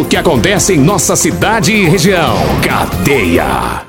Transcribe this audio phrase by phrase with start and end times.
[0.00, 2.34] o que acontece em nossa cidade e região.
[2.62, 3.82] Cadeia.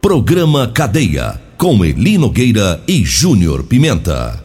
[0.00, 1.40] Programa Cadeia.
[1.56, 4.42] Com Eli Nogueira e Júnior Pimenta.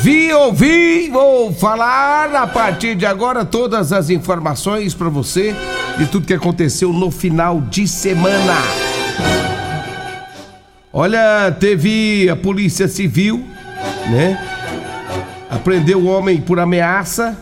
[0.00, 5.54] Vi, ouvi, vou falar a partir de agora todas as informações para você
[5.98, 8.54] de tudo que aconteceu no final de semana.
[10.98, 13.44] Olha, teve a Polícia Civil,
[14.08, 14.42] né?
[15.50, 17.36] Apreendeu o homem por ameaça.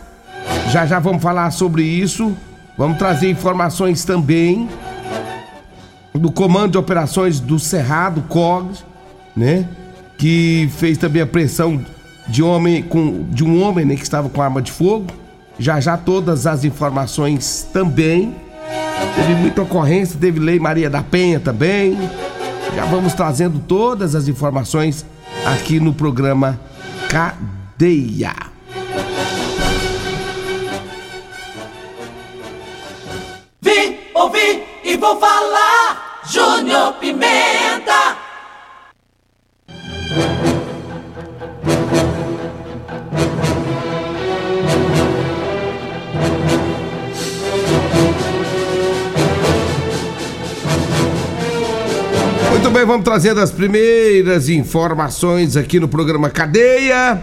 [0.73, 2.37] Já já vamos falar sobre isso.
[2.77, 4.69] Vamos trazer informações também
[6.13, 8.85] do Comando de Operações do Cerrado, COGS,
[9.37, 9.69] né?
[10.19, 11.81] Que fez também a pressão
[12.27, 15.07] de homem com de um homem né, que estava com arma de fogo.
[15.61, 18.35] Já já todas as informações também.
[19.15, 21.97] Teve muita ocorrência, teve Lei Maria da Penha também.
[22.75, 25.07] Já vamos trazendo todas as informações
[25.45, 26.59] aqui no programa
[27.09, 28.35] Cadeia.
[33.63, 36.21] Vim, ouvi e vou falar.
[36.27, 37.64] Júnior Pimenta.
[52.95, 57.21] Vamos trazendo as primeiras informações aqui no programa Cadeia.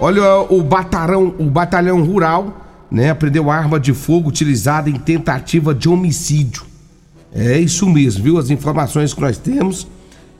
[0.00, 5.90] Olha o batalhão, o batalhão rural, né, apreendeu arma de fogo utilizada em tentativa de
[5.90, 6.62] homicídio.
[7.34, 8.38] É isso mesmo, viu?
[8.38, 9.86] As informações que nós temos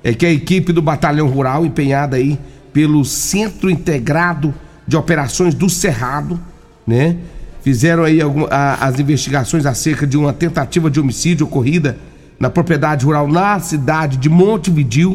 [0.02, 2.38] é que a equipe do batalhão rural empenhada aí
[2.72, 4.54] pelo Centro Integrado
[4.86, 6.41] de Operações do Cerrado,
[6.86, 7.18] né,
[7.60, 11.98] fizeram aí algum, a, as investigações acerca de uma tentativa de homicídio ocorrida
[12.40, 15.14] na propriedade rural na cidade de Montevidil.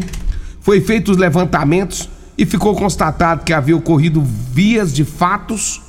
[0.62, 5.82] Foi feitos os levantamentos e ficou constatado que havia ocorrido vias de fatos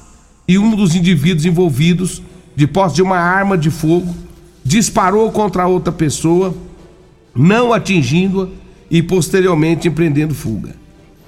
[0.49, 2.23] e um dos indivíduos envolvidos,
[2.55, 4.15] de posse de uma arma de fogo,
[4.65, 6.55] disparou contra outra pessoa,
[7.35, 8.49] não atingindo-a
[8.91, 10.75] e posteriormente empreendendo fuga.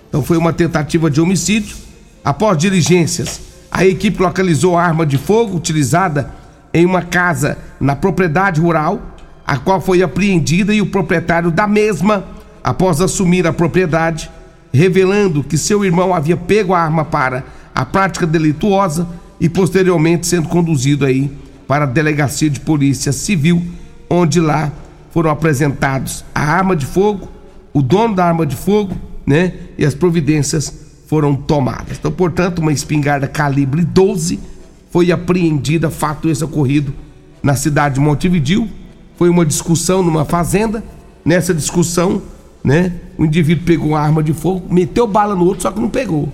[0.09, 1.77] Então foi uma tentativa de homicídio.
[2.25, 6.33] Após diligências, a equipe localizou a arma de fogo utilizada
[6.73, 9.18] em uma casa na propriedade rural
[9.49, 12.23] a qual foi apreendida e o proprietário da mesma,
[12.63, 14.31] após assumir a propriedade,
[14.71, 17.45] revelando que seu irmão havia pego a arma para
[17.75, 19.09] a prática delituosa
[19.41, 21.33] e posteriormente sendo conduzido aí
[21.67, 23.63] para a delegacia de polícia civil,
[24.11, 24.71] onde lá
[25.13, 27.27] foram apresentados a arma de fogo,
[27.73, 28.95] o dono da arma de fogo,
[29.27, 29.55] né?
[29.79, 30.71] E as providências
[31.07, 31.97] foram tomadas.
[31.99, 34.39] Então, portanto, uma espingarda calibre 12
[34.91, 36.93] foi apreendida, fato esse ocorrido
[37.43, 38.69] na cidade de Montevidil,
[39.19, 40.83] foi uma discussão numa fazenda.
[41.25, 42.23] Nessa discussão,
[42.63, 45.91] né, o indivíduo pegou uma arma de fogo, meteu bala no outro, só que não
[45.91, 46.29] pegou.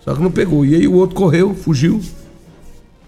[0.00, 0.64] Só que não pegou.
[0.64, 2.00] E aí o outro correu, fugiu.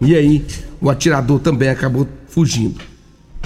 [0.00, 0.44] E aí
[0.80, 2.80] o atirador também acabou fugindo.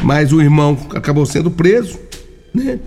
[0.02, 1.98] Mas o irmão acabou sendo preso,
[2.54, 2.80] né?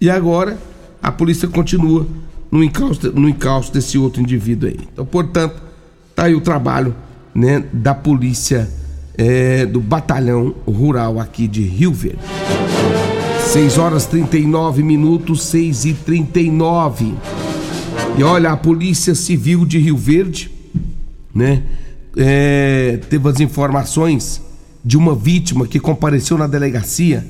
[0.00, 0.58] E agora
[1.02, 2.06] a polícia continua
[2.50, 4.78] no encalço, no encalço desse outro indivíduo aí.
[4.90, 5.60] Então, portanto,
[6.14, 6.94] tá aí o trabalho,
[7.34, 8.68] né, da polícia
[9.18, 12.20] é, do batalhão rural aqui de Rio Verde.
[13.52, 17.14] 6 horas 39 minutos, 6 e 39.
[18.16, 20.50] E olha, a Polícia Civil de Rio Verde,
[21.34, 21.64] né,
[22.16, 24.40] é, teve as informações
[24.84, 27.26] de uma vítima que compareceu na delegacia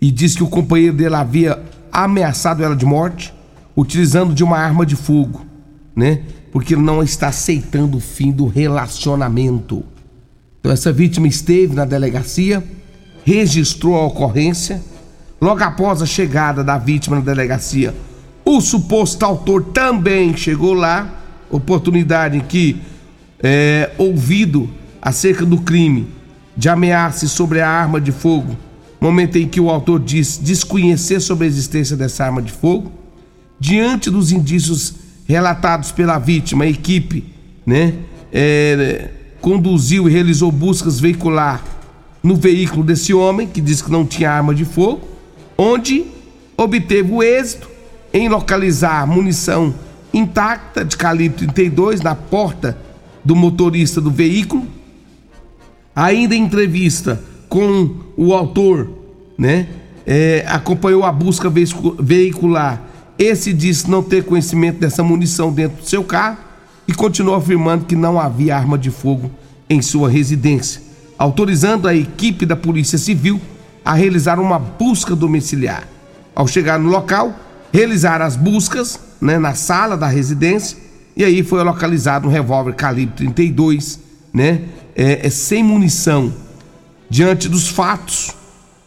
[0.00, 1.62] e disse que o companheiro dele havia
[1.92, 3.32] ameaçado ela de morte,
[3.76, 5.44] utilizando de uma arma de fogo,
[5.94, 6.22] né?
[6.52, 9.84] Porque ele não está aceitando o fim do relacionamento.
[10.60, 12.62] Então, essa vítima esteve na delegacia,
[13.24, 14.80] registrou a ocorrência.
[15.40, 17.94] Logo após a chegada da vítima na delegacia,
[18.44, 21.16] o suposto autor também chegou lá.
[21.50, 22.80] Oportunidade em que,
[23.42, 24.68] é, ouvido
[25.00, 26.06] acerca do crime
[26.56, 28.56] de ameaça sobre a arma de fogo,
[29.00, 32.92] momento em que o autor diz desconhecer sobre a existência dessa arma de fogo,
[33.58, 34.94] diante dos indícios
[35.26, 37.24] relatados pela vítima, a equipe,
[37.64, 37.94] né,
[38.30, 39.10] é,
[39.40, 41.62] conduziu e realizou buscas veicular
[42.22, 45.00] no veículo desse homem, que disse que não tinha arma de fogo,
[45.56, 46.04] onde
[46.56, 47.68] obteve o êxito
[48.12, 49.74] em localizar munição
[50.12, 52.76] intacta de calibre 32 na porta
[53.24, 54.66] do motorista do veículo.
[55.94, 58.90] Ainda em entrevista com o autor,
[59.38, 59.68] né,
[60.06, 61.50] é, acompanhou a busca
[61.98, 62.82] veicular.
[63.18, 66.49] Esse disse não ter conhecimento dessa munição dentro do seu carro
[66.90, 69.30] e continuou afirmando que não havia arma de fogo
[69.68, 70.82] em sua residência,
[71.16, 73.40] autorizando a equipe da Polícia Civil
[73.84, 75.86] a realizar uma busca domiciliar.
[76.34, 77.32] Ao chegar no local,
[77.72, 80.76] realizar as buscas né, na sala da residência
[81.16, 84.00] e aí foi localizado um revólver calibre 32,
[84.34, 84.62] né,
[84.96, 86.32] é, é sem munição.
[87.08, 88.34] Diante dos fatos,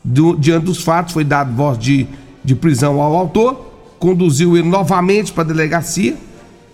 [0.03, 2.05] do, diante dos fatos foi dado voz de,
[2.43, 6.17] de prisão ao autor, conduziu ele novamente para a delegacia.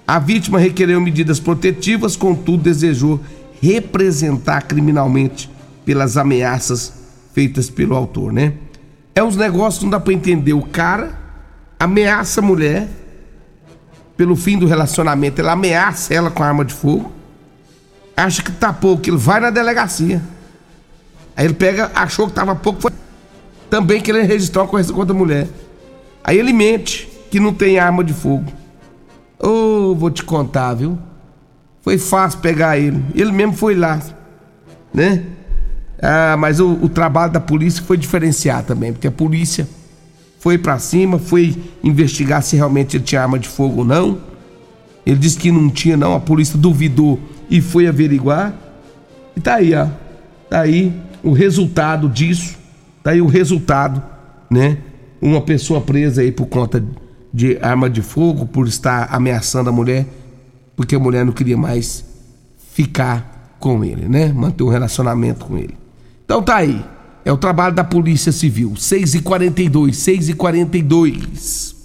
[0.10, 3.20] A vítima requereu medidas protetivas, contudo desejou
[3.62, 5.48] representar criminalmente
[5.86, 6.92] pelas ameaças
[7.32, 8.54] feitas pelo autor, né?
[9.14, 10.54] É uns negócios que não dá para entender.
[10.54, 11.16] O cara
[11.80, 12.88] ameaça a mulher
[14.18, 17.12] pelo fim do relacionamento, ele ameaça ela com arma de fogo.
[18.18, 20.24] Acha que tá pouco, ele vai na delegacia.
[21.38, 22.92] Aí ele pega, achou que tava pouco, foi
[23.70, 25.48] também querendo registrar uma coisa contra a mulher.
[26.24, 28.58] Aí ele mente que não tem arma de fogo.
[29.42, 29.48] Ô,
[29.92, 30.98] oh, vou te contar, viu?
[31.82, 33.04] Foi fácil pegar ele.
[33.16, 34.02] Ele mesmo foi lá,
[34.94, 35.24] né?
[36.02, 39.68] Ah, mas o, o trabalho da polícia foi diferenciar também, porque a polícia
[40.40, 44.20] foi para cima, foi investigar se realmente ele tinha arma de fogo ou não.
[45.06, 46.14] Ele disse que não tinha, não.
[46.14, 47.20] A polícia duvidou
[47.50, 48.54] e foi averiguar.
[49.36, 49.88] E tá aí, ó.
[50.50, 50.94] Tá aí
[51.24, 52.58] o resultado disso.
[53.04, 54.02] Tá aí o resultado,
[54.50, 54.78] né?
[55.22, 56.84] Uma pessoa presa aí por conta
[57.34, 60.06] de arma de fogo, por estar ameaçando a mulher,
[60.76, 62.06] porque a mulher não queria mais
[62.74, 64.32] ficar com ele, né?
[64.32, 65.78] Manter um relacionamento com ele.
[66.24, 66.84] Então tá aí.
[67.26, 68.76] É o trabalho da Polícia Civil.
[68.76, 71.76] 6 e 42 6 e 42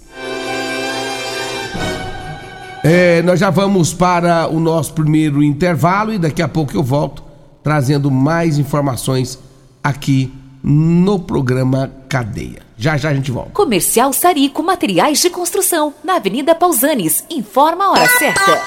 [2.83, 7.23] é, Nós já vamos para o nosso primeiro intervalo e daqui a pouco eu volto
[7.63, 9.39] trazendo mais informações
[9.83, 10.31] aqui
[10.63, 12.64] no programa Cadeia.
[12.77, 13.51] Já já a gente volta.
[13.51, 17.23] Comercial Sarico Materiais de Construção, na Avenida Pausanes.
[17.29, 18.61] Informa a hora certa.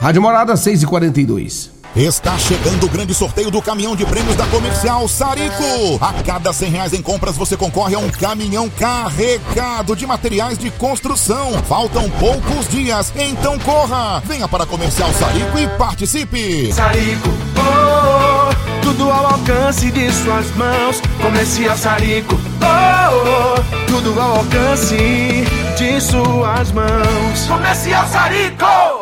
[0.00, 4.46] Rádio Morada 6 e 42 Está chegando o grande sorteio do caminhão de prêmios da
[4.46, 5.98] Comercial Sarico.
[6.00, 10.70] A cada cem reais em compras você concorre a um caminhão carregado de materiais de
[10.70, 11.52] construção.
[11.64, 14.22] Faltam poucos dias, então corra!
[14.24, 16.72] Venha para a Comercial Sarico e participe!
[16.72, 17.91] Sarico, oh, oh,
[18.92, 21.00] tudo ao alcance de suas mãos.
[21.20, 25.44] Comercial Sarico, oh, oh, tudo ao alcance
[25.78, 27.46] de suas mãos.
[27.48, 29.01] Comercial Sarico!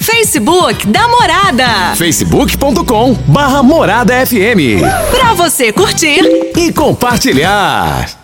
[0.00, 1.96] Facebook da Morada.
[1.96, 4.80] facebook.com barra Morada FM.
[5.10, 6.20] Pra você curtir
[6.56, 8.23] e compartilhar.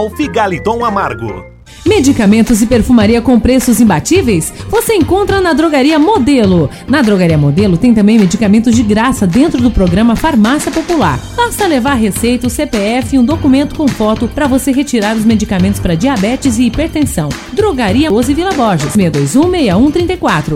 [0.09, 1.51] Figaliton Amargo.
[1.85, 4.53] Medicamentos e perfumaria com preços imbatíveis?
[4.69, 6.69] Você encontra na Drogaria Modelo.
[6.87, 11.19] Na Drogaria Modelo tem também medicamentos de graça dentro do programa Farmácia Popular.
[11.35, 15.79] Basta levar receita, o CPF e um documento com foto para você retirar os medicamentos
[15.79, 17.29] para diabetes e hipertensão.
[17.53, 20.55] Drogaria 12 Vila Borges, 621 6134.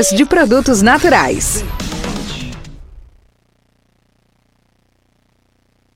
[0.09, 1.63] de produtos naturais.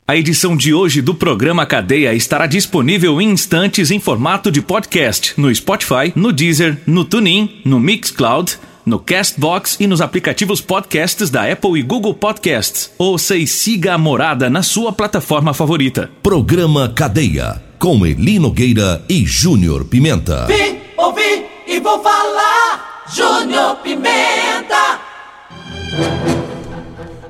[0.08, 5.34] A edição de hoje do programa Cadeia estará disponível em instantes em formato de podcast
[5.36, 11.52] no Spotify, no Deezer, no TuneIn, no Mixcloud, no Castbox e nos aplicativos podcasts da
[11.52, 12.92] Apple e Google Podcasts.
[13.00, 16.12] Ouça e siga a morada na sua plataforma favorita.
[16.22, 20.46] Programa Cadeia, com Eli Nogueira e Júnior Pimenta.
[20.46, 22.95] Vim, ouvi e vou falar.
[23.08, 25.00] Júnior Pimenta.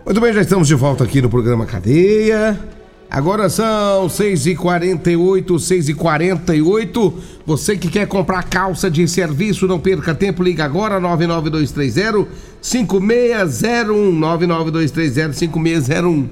[0.06, 2.58] Muito bem, já estamos de volta aqui no programa Cadeia.
[3.10, 7.14] Agora são 6h48, 6h48.
[7.46, 12.28] Você que quer comprar calça de serviço, não perca tempo, liga agora 99230
[12.62, 16.30] 5601 99230 5601.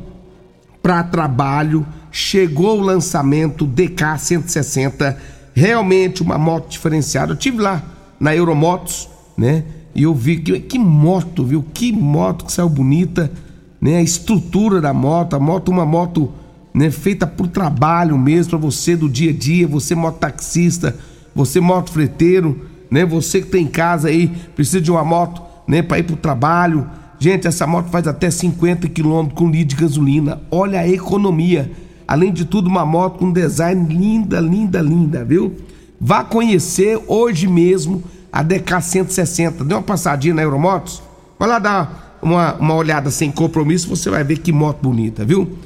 [0.82, 5.16] para trabalho, chegou o lançamento DK 160,
[5.54, 7.32] realmente uma moto diferenciada.
[7.32, 7.82] Eu tive lá
[8.20, 9.64] na Euromotos, né?
[9.94, 11.64] E eu vi que, que moto, viu?
[11.72, 13.32] Que moto que saiu bonita,
[13.80, 13.96] né?
[13.96, 16.30] A estrutura da moto, a moto uma moto,
[16.74, 20.94] né, feita por trabalho mesmo para você do dia a dia, você mototaxista,
[21.34, 23.04] você motofreteiro, né?
[23.04, 26.86] Você que tem em casa aí, precisa de uma moto, né, para ir pro trabalho.
[27.18, 30.40] Gente, essa moto faz até 50 km com litro de gasolina.
[30.50, 31.72] Olha a economia.
[32.06, 35.56] Além de tudo, uma moto com design linda, linda, linda, viu?
[36.00, 39.64] Vá conhecer hoje mesmo a DK 160.
[39.64, 41.02] Dê uma passadinha na Euromotos.
[41.38, 45.58] Vai lá dar uma, uma olhada sem compromisso, você vai ver que moto bonita, viu?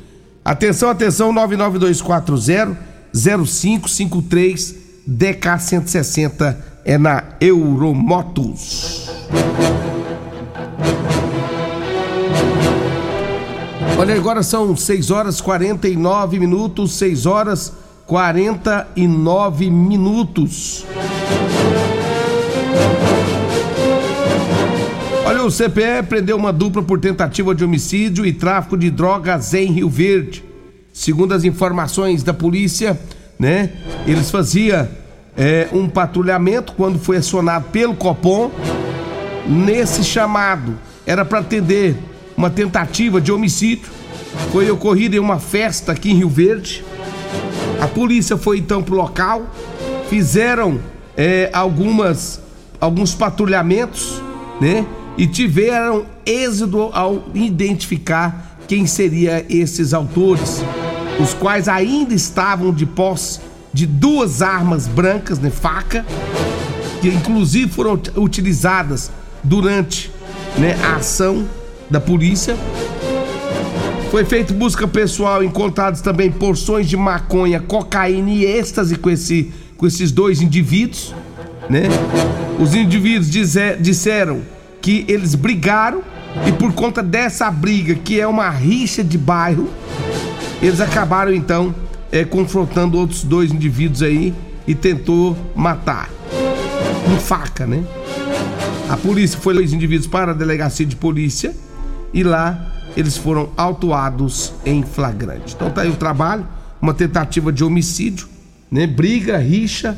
[0.44, 2.78] Atenção, atenção, 99240
[3.12, 9.08] 0553 DK 160 é na Euromotos.
[13.98, 17.72] Olha, agora são 6 horas 49 minutos, 6 horas
[18.06, 20.84] 49 minutos.
[25.24, 29.72] Olha, o CPE prendeu uma dupla por tentativa de homicídio e tráfico de drogas em
[29.72, 30.44] Rio Verde.
[30.92, 33.00] Segundo as informações da polícia,
[33.38, 33.70] né,
[34.06, 34.88] eles faziam
[35.36, 38.50] é, um patrulhamento quando foi acionado pelo Copom.
[39.46, 40.76] Nesse chamado,
[41.06, 41.96] era para atender
[42.36, 43.86] uma tentativa de homicídio.
[44.52, 46.84] Foi ocorrida em uma festa aqui em Rio Verde.
[47.80, 49.46] A polícia foi então pro local,
[50.08, 50.80] fizeram
[51.16, 52.40] é, algumas
[52.80, 54.22] alguns patrulhamentos,
[54.60, 54.86] né?
[55.16, 60.62] E tiveram êxito ao identificar quem seria esses autores,
[61.18, 63.40] os quais ainda estavam de posse
[63.72, 66.04] de duas armas brancas, né, faca,
[67.00, 69.10] que inclusive foram utilizadas
[69.42, 70.10] durante
[70.56, 71.46] né, a ação
[71.90, 72.56] da polícia.
[74.10, 79.86] Foi feita busca pessoal, encontrados também porções de maconha, cocaína e êxtase com, esse, com
[79.86, 81.14] esses dois indivíduos,
[81.68, 81.82] né?
[82.58, 84.40] Os indivíduos dizer, disseram
[84.80, 86.02] que eles brigaram
[86.46, 89.68] e por conta dessa briga, que é uma rixa de bairro,
[90.60, 91.74] eles acabaram então
[92.10, 94.34] é, confrontando outros dois indivíduos aí
[94.66, 96.10] e tentou matar.
[97.04, 97.84] Com faca, né?
[98.88, 101.54] A polícia foi dois indivíduos para a delegacia de polícia
[102.12, 105.54] e lá eles foram autuados em flagrante.
[105.54, 106.46] Então tá aí o trabalho,
[106.80, 108.28] uma tentativa de homicídio,
[108.70, 108.86] né?
[108.86, 109.96] Briga, rixa,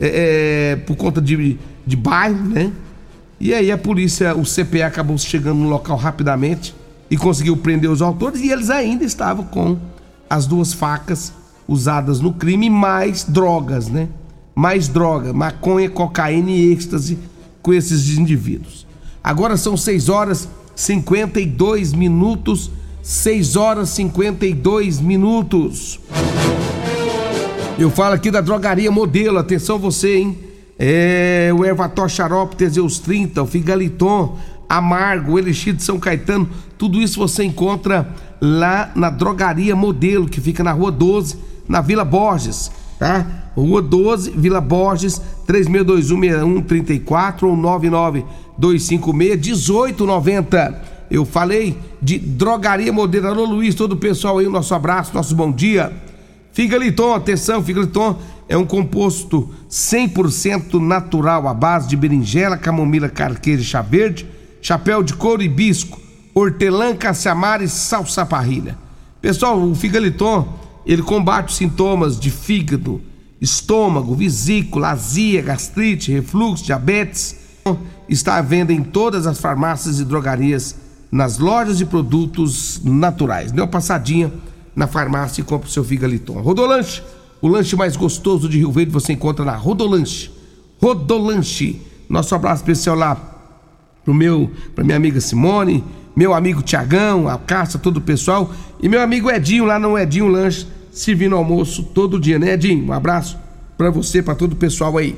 [0.00, 2.72] é, é, por conta de, de bairro, né?
[3.38, 6.74] E aí a polícia, o CPA acabou chegando no local rapidamente
[7.10, 9.78] e conseguiu prender os autores e eles ainda estavam com
[10.32, 11.30] as duas facas
[11.68, 14.08] usadas no crime, mais drogas, né?
[14.54, 17.18] Mais droga, maconha, cocaína e êxtase
[17.60, 18.86] com esses indivíduos.
[19.22, 22.70] Agora são 6 horas 52 minutos.
[23.02, 26.00] 6 horas 52 minutos.
[27.78, 30.38] Eu falo aqui da drogaria modelo, atenção você, hein?
[30.78, 36.48] É o Ervator Xarope, Teseus 30, o Figaliton, Amargo, o Elixir de São Caetano,
[36.82, 38.08] tudo isso você encontra
[38.40, 41.36] lá na drogaria modelo, que fica na rua 12,
[41.68, 43.24] na Vila Borges, tá?
[43.54, 47.56] Rua 12, Vila Borges, 36216134 ou
[48.58, 50.74] 992561890.
[51.08, 53.28] Eu falei de drogaria modelo.
[53.28, 55.92] Alô Luiz, todo o pessoal aí, nosso abraço, nosso bom dia.
[56.52, 58.18] Figaliton, atenção, Figaliton
[58.48, 64.26] é um composto 100% natural à base de berinjela, camomila, carqueja e chá verde,
[64.60, 66.02] chapéu de couro, hibisco,
[66.34, 68.76] hortelã, caçamara e salsa parrilha.
[69.20, 70.48] Pessoal, o Figaliton,
[70.84, 73.00] ele combate os sintomas de fígado,
[73.40, 77.36] estômago, vesícula, azia, gastrite, refluxo, diabetes.
[78.08, 80.76] Está à venda em todas as farmácias e drogarias,
[81.10, 83.52] nas lojas de produtos naturais.
[83.52, 84.32] Dê uma passadinha
[84.74, 86.40] na farmácia e compre o seu Figaliton.
[86.40, 87.02] Rodolanche,
[87.40, 90.30] o lanche mais gostoso de Rio Verde você encontra na Rodolanche.
[90.80, 91.80] Rodolanche.
[92.08, 93.31] Nosso abraço especial lá
[94.04, 95.84] pro meu, pra minha amiga Simone,
[96.14, 100.28] meu amigo Tiagão, a Caça, todo o pessoal e meu amigo Edinho lá no Edinho
[100.28, 102.86] Lanche, servindo almoço todo dia, né, Edinho?
[102.86, 103.38] Um abraço
[103.78, 105.16] para você, para todo o pessoal aí.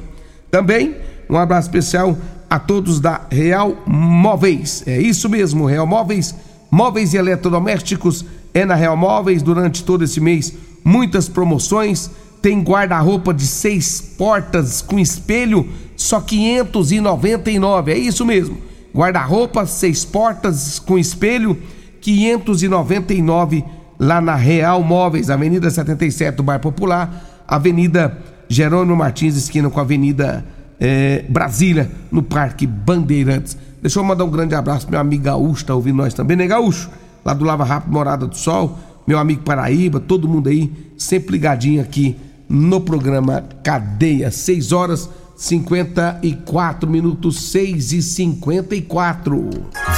[0.51, 0.94] Também
[1.29, 2.16] um abraço especial
[2.49, 4.85] a todos da Real Móveis.
[4.87, 6.35] É isso mesmo, Real Móveis,
[6.70, 10.55] móveis e eletrodomésticos é na Real Móveis durante todo esse mês.
[10.85, 12.11] Muitas promoções.
[12.40, 15.66] Tem guarda-roupa de seis portas com espelho,
[15.97, 17.90] só 599.
[17.90, 18.59] É isso mesmo.
[18.94, 21.61] Guarda-roupa, seis portas com espelho,
[22.00, 23.64] 599
[23.98, 28.16] lá na Real Móveis, Avenida 77 do Popular, Avenida
[28.48, 30.44] Jerônimo Martins, esquina com a Avenida
[30.78, 33.57] é, Brasília, no Parque Bandeirantes.
[33.83, 36.46] Deixa eu mandar um grande abraço pro meu amigo Gaúcho, tá ouvindo nós também, né,
[36.46, 36.88] Gaúcho?
[37.24, 41.83] Lá do Lava Rápido Morada do Sol, meu amigo Paraíba, todo mundo aí, sempre ligadinho
[41.83, 42.16] aqui
[42.48, 49.51] no programa Cadeia, 6 horas 54 minutos, 6 e 54.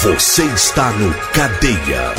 [0.03, 2.14] Você está no Cadeia.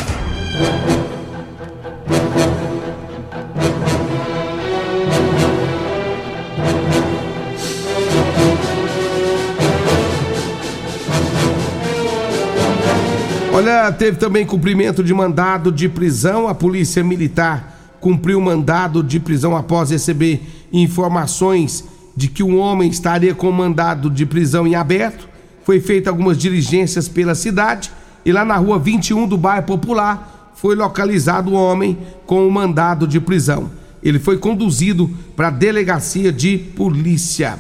[13.52, 16.48] Olha, teve também cumprimento de mandado de prisão.
[16.48, 21.84] A Polícia Militar cumpriu mandado de prisão após receber informações
[22.18, 25.30] de que um homem estaria com mandado de prisão em aberto.
[25.64, 27.92] Foi feita algumas diligências pela cidade
[28.26, 33.08] e lá na rua 21 do bairro Popular foi localizado o homem com o mandado
[33.08, 33.70] de prisão.
[34.02, 37.60] Ele foi conduzido para a delegacia de polícia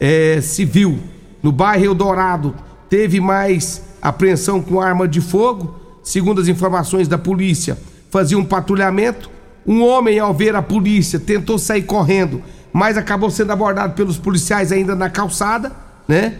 [0.00, 0.98] é, civil
[1.42, 2.54] no bairro Eldorado.
[2.88, 5.78] Teve mais apreensão com arma de fogo.
[6.02, 7.76] Segundo as informações da polícia,
[8.10, 9.30] fazia um patrulhamento.
[9.66, 14.72] Um homem, ao ver a polícia, tentou sair correndo, mas acabou sendo abordado pelos policiais
[14.72, 15.72] ainda na calçada,
[16.06, 16.38] né?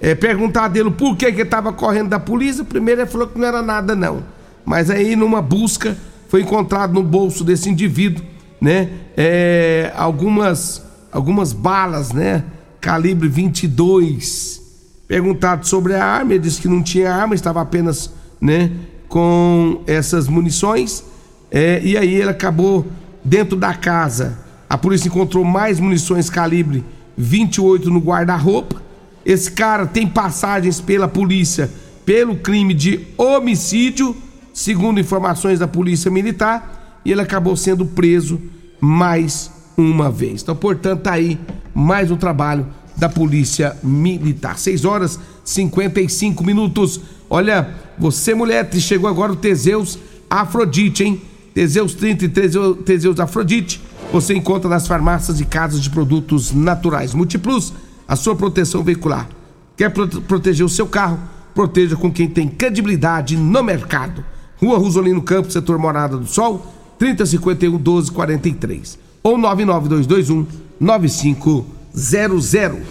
[0.00, 2.64] É, perguntar dele por que que estava correndo da polícia.
[2.64, 4.22] Primeiro ele falou que não era nada não.
[4.64, 5.96] Mas aí numa busca
[6.28, 8.24] foi encontrado no bolso desse indivíduo,
[8.60, 8.88] né?
[9.16, 12.44] É, algumas algumas balas, né?
[12.80, 14.60] Calibre 22.
[15.06, 18.70] Perguntado sobre a arma, ele disse que não tinha arma, estava apenas, né?
[19.08, 21.04] Com essas munições.
[21.50, 22.86] É, e aí ele acabou
[23.24, 24.38] dentro da casa.
[24.70, 26.84] A polícia encontrou mais munições calibre
[27.18, 28.80] 28 no guarda-roupa.
[29.26, 31.68] Esse cara tem passagens pela polícia
[32.06, 34.16] pelo crime de homicídio,
[34.54, 38.40] segundo informações da polícia militar, e ele acabou sendo preso
[38.80, 40.42] mais uma vez.
[40.42, 41.38] Então, portanto, tá aí
[41.74, 44.56] mais um trabalho da polícia militar.
[44.56, 47.00] 6 horas 55 minutos.
[47.28, 51.20] Olha, você mulher, chegou agora o Teseus Afrodite, hein?
[51.54, 53.80] Teseus 30 e Teseus, Teseus Afrodite,
[54.12, 57.14] você encontra nas farmácias e casas de produtos naturais.
[57.14, 57.72] Multiplus,
[58.06, 59.28] a sua proteção veicular.
[59.76, 61.18] Quer proteger o seu carro?
[61.54, 64.24] Proteja com quem tem credibilidade no mercado.
[64.56, 66.66] Rua Rosolino Campos, setor Morada do Sol,
[66.98, 70.46] 3051 1243 ou 99221
[70.78, 72.82] 9500.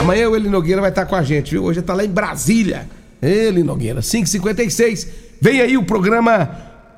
[0.00, 1.64] Amanhã o Eli Nogueira vai estar com a gente, viu?
[1.64, 2.88] Hoje está lá em Brasília.
[3.20, 5.08] Eli Nogueira, 556.
[5.40, 6.48] Vem aí o programa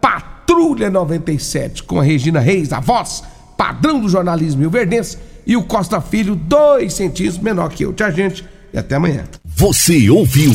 [0.01, 3.23] Patrulha 97 com a Regina Reis, a voz
[3.61, 7.93] padrão do jornalismo Rio Verdense e o Costa Filho, dois centímetros menor que eu.
[7.93, 8.43] Tchau, gente,
[8.73, 9.25] e até amanhã.
[9.45, 10.51] Você ouviu